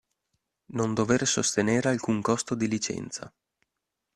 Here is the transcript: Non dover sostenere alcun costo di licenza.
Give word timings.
Non 0.73 0.95
dover 0.95 1.27
sostenere 1.27 1.89
alcun 1.89 2.21
costo 2.23 2.55
di 2.55 2.67
licenza. 2.67 3.31